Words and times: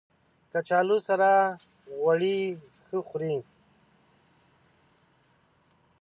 کچالو 0.51 0.97
سره 1.07 1.29
غوړي 1.95 2.39
ښه 2.83 2.97
خوري 3.07 3.35